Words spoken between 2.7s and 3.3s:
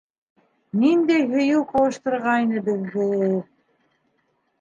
беҙҙе!